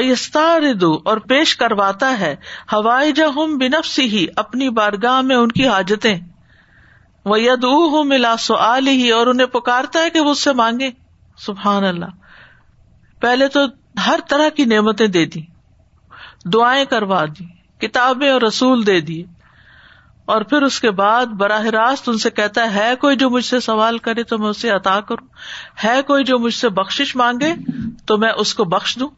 [1.06, 2.36] اور پیش کرواتا ہے
[2.74, 6.20] ہوائی جہم بنفس ہی اپنی بارگاہ میں ان کی حاجتیں۔
[7.26, 10.90] وہ ید ہوں ملا سعال ہی اور انہیں پکارتا ہے کہ وہ اس سے مانگے۔
[11.38, 12.06] سبحان اللہ۔
[13.22, 13.60] پہلے تو
[14.06, 15.42] ہر طرح کی نعمتیں دے دی۔
[16.46, 17.46] دعائیں کروا دی،
[17.88, 19.41] کتابیں اور رسول دے دیے۔
[20.32, 23.60] اور پھر اس کے بعد براہ راست ان سے کہتا ہے کوئی جو مجھ سے
[23.60, 25.28] سوال کرے تو میں اسے عطا کروں۔
[25.84, 27.54] ہے کوئی جو مجھ سے بخش مانگے
[28.06, 29.10] تو میں اس کو بخش دوں۔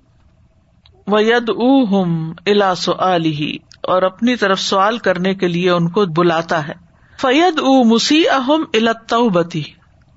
[1.07, 1.49] وہ ید
[1.91, 6.73] ہم الاس علی اور اپنی طرف سوال کرنے کے لیے ان کو بلاتا ہے۔
[7.21, 9.63] فید او مسی اہم التوبتی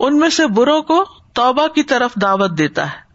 [0.00, 1.04] ان میں سے بروں کو
[1.35, 3.06] توبہ کی طرف دعوت دیتا ہے۔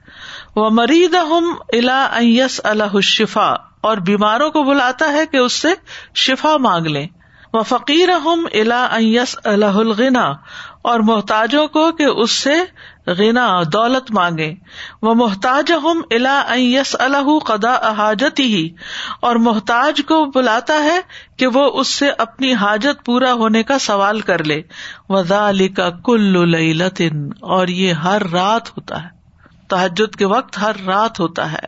[0.55, 5.67] وہ مرید ہم الا یس اللہ شفا اور بیماروں کو بلاتا ہے کہ اس سے
[6.15, 7.07] شفا مانگ لیں۔
[7.53, 10.33] وہ فقیر ہم الا یس اللہ الغنا،
[10.81, 12.53] اور محتاجوں کو کہ اس سے
[13.07, 14.55] غنا، دولت مانگے۔
[15.01, 18.69] وہ محتاج ہم الا یس الح قدا حاجت ہی
[19.19, 20.99] اور محتاج کو بلاتا ہے
[21.37, 24.61] کہ وہ اس سے اپنی حاجت پورا ہونے کا سوال کر لے۔
[25.09, 29.09] وزا علی کا کل لطن اور یہ ہر رات ہوتا ہے۔
[29.67, 31.65] تحجد کے وقت ہر رات ہوتا ہے۔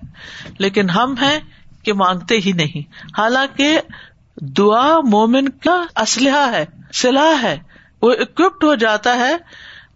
[0.58, 1.40] لیکن ہم ہیں
[1.84, 2.82] کہ مانگتے ہی نہیں۔
[3.18, 3.80] حالانکہ
[4.42, 7.60] دعا مومن کا اسلحہ ہے، سلاح ہے۔
[8.02, 9.38] وہ اکوپڈ ہو جاتا ہے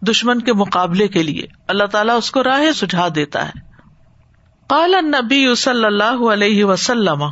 [0.00, 3.52] دشمن کے مقابلے کے لیے۔ اللہ تعالیٰ اس کو راہ سجھا دیتا ہے۔
[4.66, 7.24] قال نبی صلی اللہ علیہ وسلم،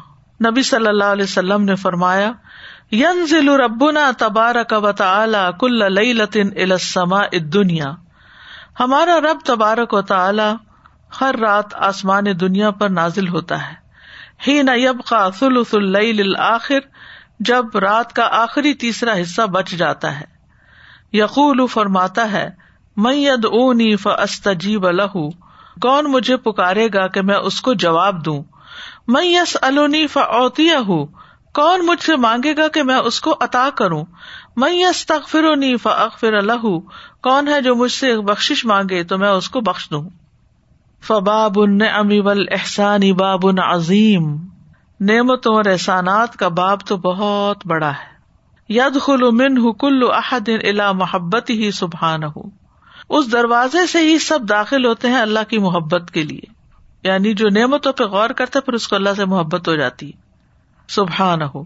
[0.51, 2.33] نبی صلی اللہ علیہ وسلم نے فرمایا،
[2.93, 7.93] ینزل ربنا تبارک و تعالی کل لیلۃ الی السماء الدنیا۔
[8.81, 10.55] ہمارا رب تبارک و تعالی
[11.21, 13.86] ہر رات آسمان دنیا پر نازل ہوتا ہے۔
[14.47, 16.79] ہی نہ یبقى ثلث اللیل الاخر،
[17.41, 20.25] جب رات کا آخری تیسرا حصہ بچ جاتا ہے۔
[21.13, 22.51] یقول، فرماتا ہے
[22.97, 25.31] میت اونی فاستجیب لہو
[25.81, 28.43] کون مجھے پکارے گا کہ میں اس کو جواب دوں؟
[29.09, 31.07] میں یس الونی فوتیا ہوں
[31.55, 34.05] کون مجھ سے مانگے گا کہ میں اس کو عطا کروں؟
[34.57, 36.67] میں یس تغفرنی فاغفر الح
[37.23, 40.09] کون ہے جو مجھ سے بخش مانگے تو میں اس کو بخش دوں؟
[41.07, 41.59] فباب
[41.99, 44.37] امی ول احسانی باب عظیم۔
[45.01, 48.17] نعمتوں اور احسانات کا باب تو بہت بڑا ہے۔
[48.69, 52.43] ید خل من کل احد الا محبت ہی سبحان ہو
[53.09, 56.53] اس دروازے سے ہی سب داخل ہوتے ہیں اللہ کی محبت کے لیے۔
[57.03, 60.13] یعنی جو نعمتوں پہ غور کرتا پھر اس کو اللہ سے محبت ہو جاتی۔
[60.89, 61.65] سبحان ہو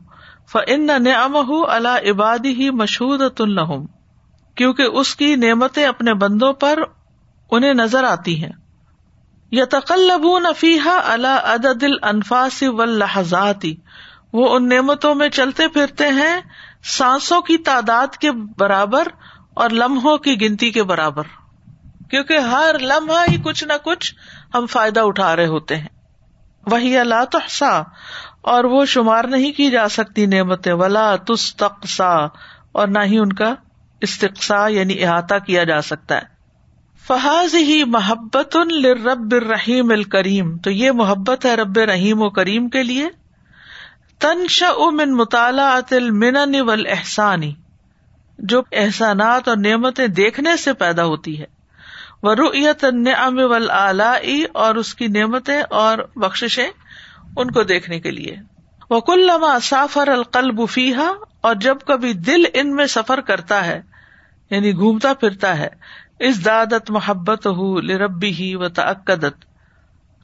[0.53, 3.87] فن نعم ہُ اللہ عبادی ہی مشہور الحم
[4.55, 6.79] کیونکہ اس کی نعمتیں اپنے بندوں پر
[7.51, 8.60] انہیں نظر آتی ہیں۔
[9.51, 12.85] یا تقلب نفیحہ اللہ عدد الفاظ و
[14.33, 16.41] وہ ان نعمتوں میں چلتے پھرتے ہیں،
[16.85, 19.09] سانسوں کی تعداد کے برابر
[19.55, 21.23] اور لمحوں کی گنتی کے برابر۔
[22.11, 24.15] کیونکہ ہر لمحہ ہی کچھ نہ کچھ
[24.55, 25.89] ہم فائدہ اٹھا رہے ہوتے ہیں۔
[26.67, 27.83] وہی اللہ تحسا
[28.43, 32.15] اور وہ شمار نہیں کی جا سکتی نعمتیں۔ ولا تستقسا
[32.73, 33.55] اور نہ ہی ان کا
[34.01, 36.40] استقسا یعنی احاطہ کیا جا سکتا ہے۔
[37.11, 38.57] فحاظ ہی محبت
[39.05, 43.09] رب الرحیم الکریم تو یہ محبت ہے رب رحیم و کریم کے لیے۔
[44.19, 47.55] تنش من مطالعات المنن والاحسانی
[48.39, 51.45] جو احسانات اور نعمتیں دیکھنے سے پیدا ہوتی ہے۔
[52.23, 56.69] وہ رویت النعم والآلاء اور اس کی نعمتیں اور بخششیں
[57.37, 58.37] ان کو دیکھنے کے لیے۔
[58.91, 59.31] وہ کل
[59.63, 63.83] سافر القلب فیحا اور جب کبھی دل ان میں سفر کرتا ہے
[64.51, 65.69] یعنی گھومتا پھرتا ہے
[66.21, 69.45] اس دادت محبت ہو لربی ہی و تعقدت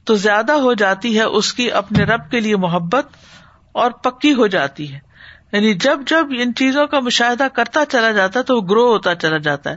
[0.05, 3.07] تو زیادہ ہو جاتی ہے اس کی اپنے رب کے لیے محبت
[3.71, 4.99] اور پکی ہو جاتی ہے۔
[5.51, 9.15] یعنی جب جب ان چیزوں کا مشاہدہ کرتا چلا جاتا ہے تو وہ گرو ہوتا
[9.15, 9.75] چلا جاتا ہے۔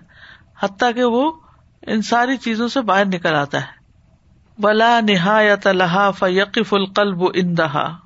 [0.63, 1.33] حتیٰ کہ وہ
[1.87, 3.81] ان ساری چیزوں سے باہر نکل آتا ہے۔
[4.59, 7.97] بلا نہایت لہا فیقف القلب اندہا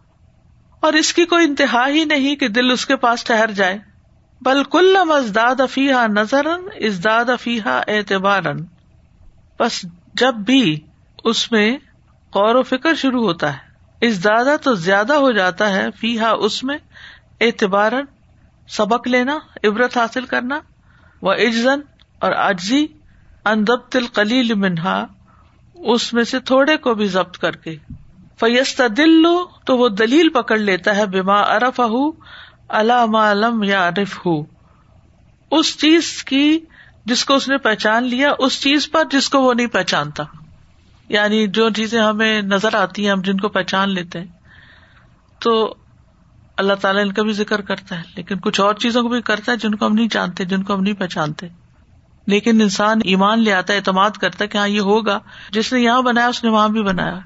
[0.80, 3.93] اور اس کی کوئی انتہا ہی نہیں کہ دل اس کے پاس ٹہر جائے۔
[4.42, 6.46] بل کل ازداد افیحا نظر
[6.80, 8.42] ازداد افیحا اعتبار
[9.60, 10.80] بس جب بھی
[11.24, 11.76] اس میں
[12.34, 14.26] غور و فکر شروع ہوتا ہے اس
[14.62, 16.78] تو زیادہ ہو جاتا ہے فی ہا اس میں
[17.40, 17.92] اعتبار
[18.68, 20.58] سبق لینا، عبرت حاصل کرنا،
[21.22, 21.80] و اجزن
[22.18, 22.86] اور اجزی
[23.44, 25.06] اندب تل کلیل منہا،
[25.74, 27.76] اس میں سے تھوڑے کو بھی ضبط کر کے۔
[28.40, 31.80] فیست دل لو تو وہ دلیل پکڑ لیتا ہے بیما ارف
[32.68, 34.42] علام علم یا عرف ہو
[35.50, 36.58] اس چیز کی
[37.04, 40.24] جس کو اس نے پہچان لیا، اس چیز پر جس کو وہ نہیں پہچانتا۔
[41.08, 44.26] یعنی جو چیزیں ہمیں نظر آتی ہیں، ہم جن کو پہچان لیتے ہیں۔
[45.38, 45.74] تو
[46.56, 49.52] اللہ تعالیٰ ان کا بھی ذکر کرتا ہے، لیکن کچھ اور چیزوں کو بھی کرتا
[49.52, 51.48] ہے جن کو ہم نہیں جانتے، جن کو ہم نہیں پہچانتے۔
[52.26, 55.18] لیکن انسان ایمان لے آتا ہے، اعتماد کرتا ہے کہ ہاں یہ ہوگا۔
[55.50, 57.18] جس نے یہاں بنایا، اس نے وہاں بھی بنایا۔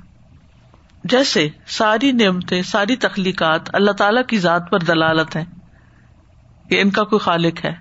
[1.11, 5.45] جیسے ساری نعمتیں، ساری تخلیقات اللہ تعالی کی ذات پر دلالت ہے
[6.71, 7.75] کہ ان کا کوئی خالق ہے۔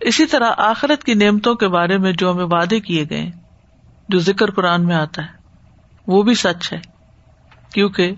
[0.00, 3.30] اسی طرح آخرت کی نعمتوں کے بارے میں جو ہمیں وعدے کیے گئے
[4.08, 5.28] جو ذکر قرآن میں آتا ہے،
[6.06, 6.80] وہ بھی سچ ہے۔
[7.74, 8.12] کیونکہ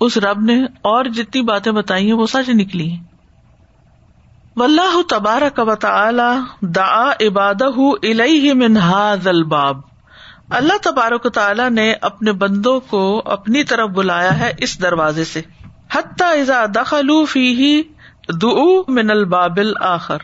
[0.00, 3.04] اس رب نے اور جتنی باتیں بتائی ہیں، وہ سچ نکلی ہیں۔
[4.56, 7.66] واللہ تبارک و تعالی دعا عبادہ
[8.02, 8.76] الیہ من
[9.26, 9.93] الباب۔
[10.50, 15.42] اللہ تبارک و نے اپنے بندوں کو اپنی طرف بلایا ہے اس دروازے سے۔
[15.92, 17.82] حتی اذا دخلوا فیہ
[18.42, 20.18] دعو من الباب الاخر۔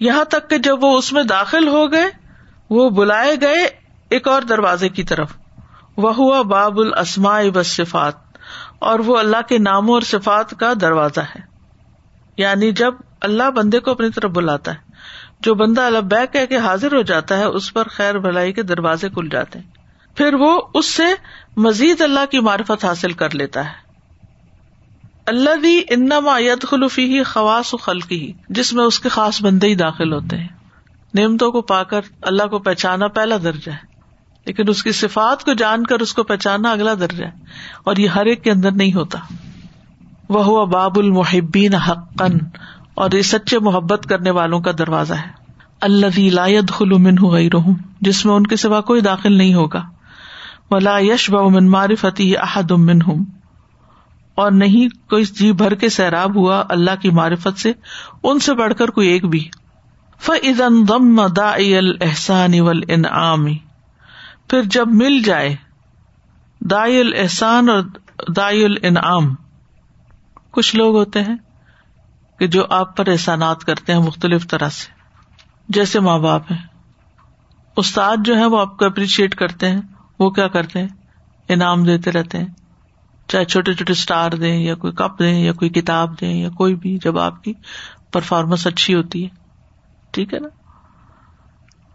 [0.00, 2.06] یہاں تک کہ جب وہ اس میں داخل ہو گئے،
[2.70, 3.68] وہ بلائے گئے
[4.08, 5.32] ایک اور دروازے کی طرف۔
[5.96, 8.14] وہ ہوا باب السما و صفات
[8.78, 11.40] اور وہ اللہ کے ناموں اور صفات کا دروازہ ہے۔
[12.36, 14.85] یعنی جب اللہ بندے کو اپنی طرف بلاتا ہے۔
[15.40, 19.08] جو بندہ البیک کہہ کے حاضر ہو جاتا ہے، اس پر خیر بھلائی کے دروازے
[19.08, 19.66] کھل جاتے ہیں۔
[20.16, 21.02] پھر وہ اس سے
[21.56, 23.86] مزید اللہ کی معرفت حاصل کر لیتا ہے۔
[25.26, 29.42] اللہ دی انما ید خلفی ہی خواص و خلقی ہی جس میں اس کے خاص
[29.42, 30.48] بندے ہی داخل ہوتے ہیں۔
[31.14, 33.96] نعمتوں کو پا کر اللہ کو پہچانا پہلا درجہ ہے۔
[34.44, 37.30] لیکن اس کی صفات کو جان کر اس کو پہچانا اگلا درجہ ہے۔
[37.84, 39.18] اور یہ ہر ایک کے اندر نہیں ہوتا۔
[40.28, 42.38] وہ ہوا باب المحبین حقن
[42.96, 45.30] اور یہ سچے محبت کرنے والوں کا دروازہ ہے۔
[45.80, 47.18] اللہ لایت خلومن
[47.52, 49.82] رحم جس میں ان کے سوا کوئی داخل نہیں ہوگا۔
[50.70, 53.24] ولا یش بمن معرفتی احد امن ہوں
[54.34, 57.72] اور نہیں، کوئی جی بھر کے سیراب ہوا اللہ کی معرفت سے،
[58.22, 59.48] ان سے بڑھ کر کوئی ایک بھی۔
[60.20, 61.50] فن دم دا
[62.00, 63.58] احسان ول انعامی
[64.48, 65.56] پھر جب مل جائے
[66.60, 67.82] دائی الحسان اور
[68.36, 69.34] دائی الانعام
[70.50, 71.36] کچھ لوگ ہوتے ہیں
[72.38, 74.92] کہ جو آپ پر احسانات کرتے ہیں مختلف طرح سے،
[75.68, 76.58] جیسے ماں باپ ہیں۔
[77.76, 79.80] استاد جو ہے وہ آپ کو اپریشیٹ کرتے ہیں،
[80.18, 80.88] وہ کیا کرتے ہیں؟
[81.48, 82.46] انعام دیتے رہتے ہیں۔
[83.28, 86.74] چاہے چھوٹے چھوٹے اسٹار دیں یا کوئی کپ دیں یا کوئی کتاب دیں یا کوئی
[86.74, 87.52] بھی، جب آپ کی
[88.12, 89.28] پرفارمنس اچھی ہوتی ہے۔
[90.10, 90.48] ٹھیک ہے نا؟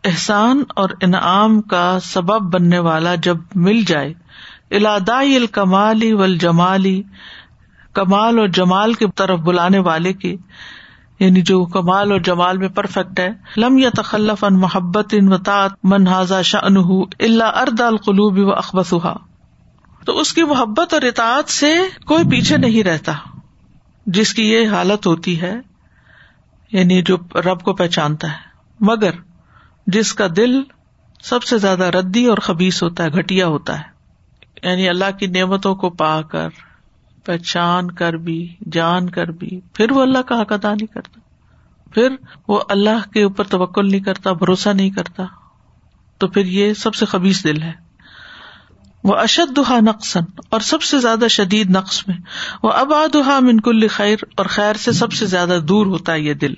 [0.04, 4.14] احسان اور انعام کا سبب بننے والا جب مل جائے،
[4.72, 7.04] الادائی الکمالی و جمالی
[7.94, 10.36] کمال اور جمال کی طرف بلانے والے کے
[11.20, 15.74] یعنی جو کمال اور جمال میں پرفیکٹ ہے۔ لم یا تخلف ان محبت ان وطاط
[15.84, 16.78] منہذا شن
[17.20, 19.18] اللہ ارد القلوب و اخبصہ
[20.06, 21.76] تو اس کی محبت اور اطاعت سے
[22.06, 23.14] کوئی پیچھے نہیں رہتا۔
[24.06, 25.56] جس کی یہ حالت ہوتی ہے
[26.72, 29.12] یعنی جو رب کو پہچانتا ہے۔ مگر
[29.88, 30.62] جس کا دل
[31.24, 33.84] سب سے زیادہ ردی اور خبیص ہوتا ہے گٹیا ہوتا ہے۔
[34.64, 36.48] یعنی اللہ کی نعمتوں کو پا کر۔
[37.26, 41.20] پہچان کر بھی، جان کر بھی۔ پھر وہ اللہ کا حق ادا نہیں کرتا۔
[41.94, 42.16] پھر
[42.48, 45.26] وہ اللہ کے اوپر توکل نہیں کرتا، بھروسہ نہیں کرتا۔
[46.18, 47.72] تو پھر یہ سب سے خبیص دل ہے۔
[49.04, 52.18] وہ اشد دہا نقصن اور سب سے زیادہ شدید نقص میں۔
[52.64, 56.34] وہ ابا من کل خیر، اور خیر سے سب سے زیادہ دور ہوتا ہے یہ
[56.34, 56.54] دل۔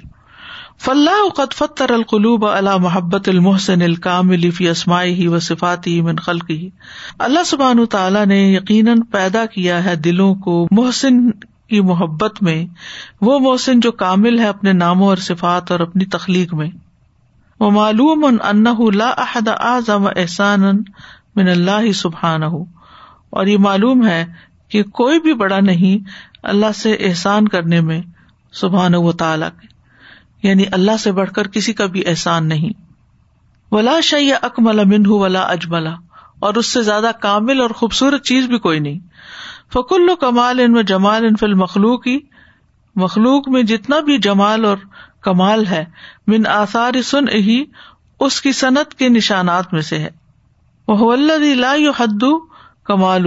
[0.80, 6.50] فلاح قد فتر القلوب اللہ محبت المحسن الکام فی اسماعی ہی و صفاتی من خلق
[6.50, 6.70] ہی
[7.20, 11.32] اللہ سبحان تعالیٰ نے یقیناً پیدا کیا ہے دلوں کو محسن
[11.70, 12.66] کی محبت میں،
[13.22, 16.70] وہ محسن جو کامل ہے اپنے ناموں اور صفات اور اپنی تخلیق میں۔
[17.60, 18.64] وہ معلوم ان
[18.96, 20.62] لا احد اعظم احسان
[21.36, 24.26] من اللہ سبحان اور یہ معلوم ہے
[24.70, 26.10] کہ کوئی بھی بڑا نہیں
[26.44, 28.02] اللہ سے احسان کرنے میں
[28.54, 29.73] سبحان و تعالیٰ کے۔
[30.44, 32.70] یعنی اللہ سے بڑھ کر کسی کا بھی احسان نہیں۔
[33.72, 35.94] ولا شیا اکمل منہ ولا اجملا
[36.40, 39.00] اور اس سے زیادہ کامل اور خوبصورت چیز بھی کوئی نہیں۔
[39.74, 42.20] فکل و کمال ان میں جمال ان فل مخلوق ہی
[42.96, 44.78] مخلوق میں جتنا بھی جمال اور
[45.22, 45.86] کمال ہے،
[46.28, 47.64] من آثار سن ہی
[48.20, 50.10] اس کی صنعت کے نشانات میں سے ہے۔
[50.88, 52.24] وہ لا حد
[52.84, 53.26] کمال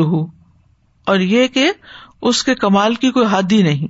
[1.06, 1.72] اور یہ کہ
[2.22, 3.86] اس کے کمال کی کوئی حد ہی نہیں۔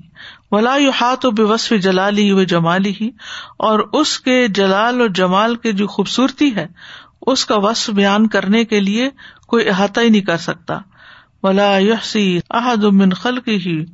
[0.53, 3.11] ولا یو ہاتھ و بے وصف جلالی و جمالی ہی
[3.59, 6.67] اور اس کے جلال اور جمال کی جو خوبصورتی ہے،
[7.27, 9.11] اس کا وصف بیان کرنے کے لیے
[9.49, 10.79] کوئی احاطہ ہی نہیں کر سکتا۔
[11.43, 13.85] ولا یحسی احد من خلق ہی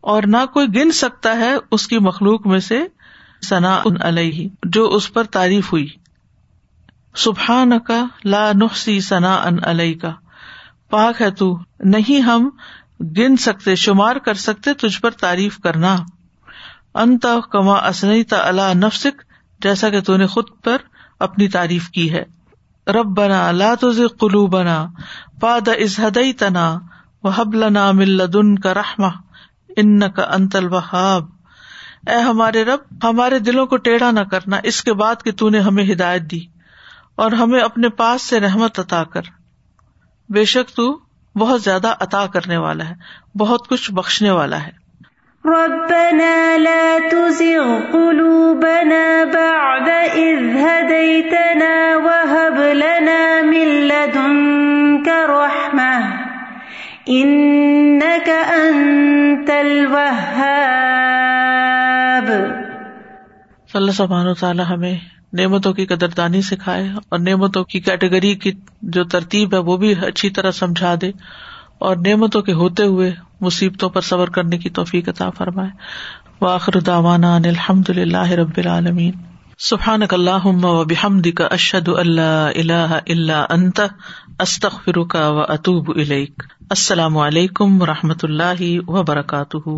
[0.00, 2.80] اور نہ کوئی گن سکتا ہے اس کی مخلوق میں سے
[3.44, 5.86] ثنا ان علیہ، جو اس پر تعریف ہوئی۔
[7.14, 10.12] سبحان کا لا نحسی ثنا ان علیہ کا
[10.90, 12.48] پاک ہے تو، نہیں ہم
[13.00, 15.96] گن سکتے، شمار کر سکتے، تجھ پر تعریف کرنا۔
[16.94, 19.22] انت کما اسنئی تا اللہ نفسک،
[19.60, 20.76] جیسا کہ تو نے خود پر
[21.18, 22.24] اپنی تعریف کی ہے۔
[22.86, 24.86] رب بنا لا تز قلو بنا
[25.40, 26.78] پاد از ہدئی تنا
[27.22, 29.08] و حب لنا ملدن کا رحما
[29.76, 31.24] ان کا انت الوہاب۔
[32.06, 35.60] اے ہمارے رب، ہمارے دلوں کو ٹیڑھا نہ کرنا، اس کے بعد کہ تو نے
[35.60, 36.40] ہمیں ہدایت دی
[37.16, 39.22] اور ہمیں اپنے پاس سے رحمت عطا کر۔
[40.28, 41.05] بے شک تو
[41.36, 42.94] بہت زیادہ عطا کرنے والا ہے
[43.38, 44.72] بہت کچھ بخشنے والا ہے۔
[45.44, 56.00] ربنا لا تزغ قلوبنا بعد إذ هديتنا وهب لنا من لدنك رحمة
[57.08, 62.32] إنك أنت الوهاب۔
[63.72, 64.94] صلی اللہ سبحانہ وتعالی ہمیں
[65.38, 70.30] نعمتوں کی قدردانی سکھائے اور نعمتوں کی کیٹیگری کی جو ترتیب ہے وہ بھی اچھی
[70.30, 71.10] طرح سمجھا دے
[71.78, 75.70] اور نعمتوں کے ہوتے ہوئے مصیبتوں پر صبر کرنے کی توفیق عطا فرمائے۔
[76.40, 79.12] واخر داوانا الحمد للہ رب العالمین۔
[79.58, 83.80] سبحان اللہ و بحمد کا اشد اللہ اللہ اللہ انت
[84.38, 85.90] استخر کا و اطوب
[86.70, 89.68] السلام علیکم و رحمۃ اللہ وبرکاتہ۔